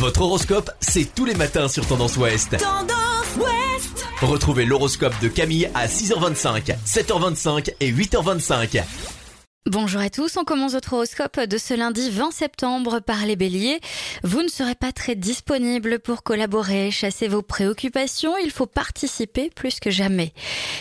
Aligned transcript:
Votre 0.00 0.22
horoscope, 0.22 0.70
c'est 0.80 1.14
tous 1.14 1.26
les 1.26 1.34
matins 1.34 1.68
sur 1.68 1.86
Tendance 1.86 2.16
Ouest. 2.16 2.56
Tendance 2.56 3.36
Ouest 3.36 4.06
Retrouvez 4.22 4.64
l'horoscope 4.64 5.12
de 5.20 5.28
Camille 5.28 5.68
à 5.74 5.88
6h25, 5.88 6.74
7h25 6.86 7.74
et 7.80 7.92
8h25. 7.92 8.82
Bonjour 9.66 10.00
à 10.00 10.08
tous, 10.08 10.38
on 10.38 10.44
commence 10.44 10.72
votre 10.72 10.94
horoscope 10.94 11.38
de 11.38 11.58
ce 11.58 11.74
lundi 11.74 12.08
20 12.08 12.30
septembre 12.30 13.00
par 13.00 13.26
les 13.26 13.36
béliers. 13.36 13.78
Vous 14.22 14.42
ne 14.42 14.48
serez 14.48 14.74
pas 14.74 14.92
très 14.92 15.14
disponible 15.14 15.98
pour 15.98 16.22
collaborer, 16.22 16.90
chasser 16.90 17.28
vos 17.28 17.42
préoccupations, 17.42 18.36
il 18.38 18.50
faut 18.50 18.66
participer 18.66 19.50
plus 19.54 19.80
que 19.80 19.90
jamais. 19.90 20.32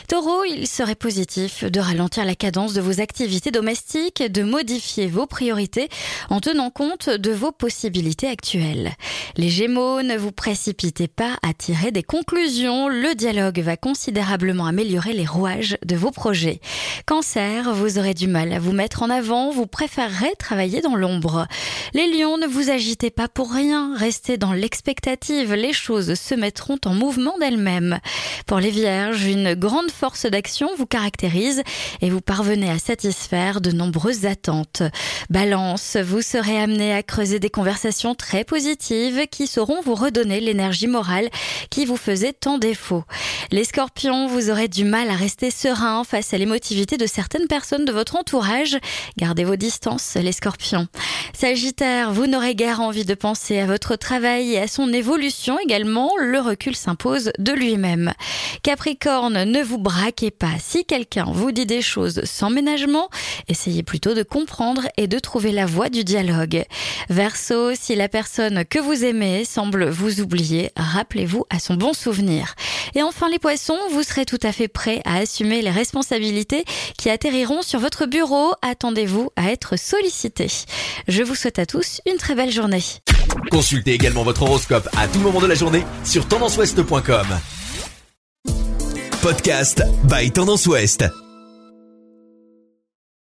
Taureau, 0.08 0.44
il 0.44 0.68
serait 0.68 0.96
positif 0.96 1.64
de 1.64 1.80
ralentir 1.80 2.26
la 2.26 2.36
cadence 2.36 2.74
de 2.74 2.82
vos 2.82 3.02
activités 3.02 3.52
domestiques, 3.52 4.24
de 4.24 4.44
modifier 4.44 5.08
vos 5.08 5.28
priorités 5.28 5.90
en 6.30 6.40
tenant 6.40 6.70
compte 6.70 7.10
de 7.10 7.32
vos 7.32 7.52
possibilités 7.52 8.28
actuelles. 8.28 8.94
Les 9.38 9.50
gémeaux, 9.50 10.02
ne 10.02 10.18
vous 10.18 10.32
précipitez 10.32 11.08
pas 11.08 11.38
à 11.44 11.54
tirer 11.54 11.92
des 11.92 12.04
conclusions, 12.04 12.88
le 12.88 13.16
dialogue 13.16 13.60
va 13.60 13.78
considérablement 13.78 14.66
améliorer 14.66 15.14
les 15.14 15.26
rouages 15.26 15.78
de 15.86 15.96
vos 15.96 16.12
projets. 16.12 16.60
Cancer, 17.06 17.74
vous 17.74 18.00
aurez 18.00 18.14
du 18.14 18.28
mal 18.28 18.54
à 18.54 18.60
vous 18.60 18.72
mettre 18.72 19.04
en 19.04 19.10
avant, 19.10 19.52
vous 19.52 19.68
préférerez 19.68 20.34
travailler 20.38 20.82
dans 20.82 20.96
l'ombre. 20.96 21.48
Les 21.94 22.08
lions, 22.08 22.38
ne 22.38 22.48
vous 22.48 22.70
agitez 22.70 23.10
pas 23.10 23.19
pour 23.28 23.52
rien, 23.52 23.96
restez 23.98 24.38
dans 24.38 24.54
l'expectative, 24.54 25.54
les 25.54 25.74
choses 25.74 26.14
se 26.14 26.36
mettront 26.36 26.78
en 26.86 26.94
mouvement 26.94 27.38
d'elles-mêmes. 27.38 28.00
Pour 28.48 28.60
les 28.60 28.70
vierges, 28.70 29.26
une 29.26 29.56
grande 29.56 29.92
force 29.92 30.26
d'action 30.26 30.70
vous 30.78 30.86
caractérise 30.86 31.64
et 32.02 32.10
vous 32.10 32.22
parvenez 32.22 32.70
à 32.70 32.80
satisfaire 32.80 33.62
de 33.62 33.72
nombreuses 33.72 34.26
attentes. 34.26 34.84
Balance, 35.30 35.98
vous 35.98 36.22
serez 36.22 36.58
amené 36.58 36.94
à 36.94 37.04
creuser 37.04 37.40
des 37.40 37.50
conversations 37.50 38.16
très 38.16 38.44
positives 38.44 39.28
qui 39.30 39.48
sauront 39.48 39.82
vous 39.82 39.96
redonner 39.96 40.40
l'énergie 40.40 40.88
morale 40.88 41.30
qui 41.70 41.86
vous 41.86 41.98
faisait 41.98 42.34
tant 42.34 42.58
défaut. 42.58 43.04
Les 43.52 43.66
scorpions, 43.66 44.28
vous 44.28 44.50
aurez 44.50 44.68
du 44.68 44.86
mal 44.86 45.10
à 45.10 45.16
rester 45.16 45.52
serein 45.52 46.04
face 46.04 46.34
à 46.34 46.38
l'émotivité 46.38 46.98
de 46.98 47.08
certaines 47.08 47.48
personnes 47.48 47.86
de 47.86 47.92
votre 47.92 48.16
entourage. 48.16 48.78
Gardez 49.18 49.44
vos 49.44 49.58
distances, 49.58 50.16
les 50.16 50.32
scorpions. 50.32 50.88
Sagittaire, 51.34 52.14
vous 52.14 52.28
n'aurez 52.28 52.56
guère 52.56 52.80
envie 52.80 53.06
de 53.10 53.16
penser 53.16 53.58
à 53.58 53.66
votre 53.66 53.96
travail 53.96 54.54
et 54.54 54.60
à 54.60 54.68
son 54.68 54.94
évolution 54.94 55.58
également. 55.60 56.12
Le 56.20 56.40
recul 56.40 56.76
s'impose 56.76 57.32
de 57.40 57.52
lui-même. 57.54 58.14
Capricorne, 58.62 59.46
ne 59.46 59.64
vous 59.64 59.80
braquez 59.80 60.30
pas. 60.30 60.60
Si 60.60 60.86
quelqu'un 60.86 61.26
vous 61.26 61.52
dit 61.52 61.66
des 61.66 61.82
choses 61.82 62.24
sans 62.26 62.52
ménagement, 62.52 63.10
essayez 63.48 63.82
plutôt 63.82 64.14
de 64.14 64.22
comprendre 64.22 64.84
et 64.96 65.08
de 65.08 65.18
trouver 65.18 65.52
la 65.52 65.66
voie 65.66 65.90
du 65.90 66.04
dialogue. 66.04 66.66
Verseau, 67.10 67.74
si 67.74 67.96
la 67.96 68.10
personne 68.10 68.64
que 68.64 68.78
vous 68.78 69.04
aimez 69.04 69.44
semble 69.44 69.90
vous 69.90 70.22
oublier, 70.22 70.70
rappelez-vous 70.76 71.46
à 71.50 71.58
son 71.58 71.74
bon 71.74 71.94
souvenir. 71.94 72.54
Et 72.96 73.04
enfin 73.04 73.30
les 73.30 73.40
poissons, 73.40 73.78
vous 73.92 74.04
serez 74.04 74.26
tout 74.26 74.40
à 74.44 74.52
fait 74.52 74.68
prêts 74.68 75.02
à 75.06 75.18
assumer 75.18 75.62
les 75.62 75.70
responsabilités 75.70 76.66
qui 76.98 77.10
atterriront 77.10 77.62
sur 77.62 77.80
votre 77.80 78.06
bureau. 78.06 78.54
Attendez-vous 78.62 79.30
à 79.36 79.52
être 79.52 79.78
sollicité. 79.78 80.48
Je 81.08 81.24
vous 81.24 81.36
souhaite 81.36 81.60
à 81.60 81.66
tous 81.66 82.02
une 82.06 82.18
très 82.18 82.36
belle 82.36 82.52
journée. 82.52 82.84
Consultez 83.52 83.94
également 83.94 84.24
votre 84.24 84.44
horoscope 84.44 84.90
à 84.98 85.08
tout 85.08 85.20
moment 85.20 85.40
de 85.40 85.48
la 85.48 85.56
journée 85.56 85.86
sur 86.04 86.28
tendanceouest.com. 86.28 87.28
Podcast 89.22 89.84
by 90.06 90.32
Tendance 90.32 90.66
Ouest. 90.68 91.29